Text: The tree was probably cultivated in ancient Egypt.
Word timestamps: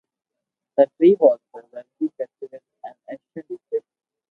The 0.77 0.87
tree 0.97 1.15
was 1.19 1.39
probably 1.53 1.83
cultivated 2.17 2.61
in 2.83 2.93
ancient 3.07 3.51
Egypt. 3.69 3.85